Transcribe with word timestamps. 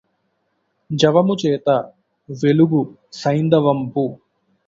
జవముచేత 0.89 1.69
వెలుగు 2.29 2.81
సైంధవంబు 3.13 4.05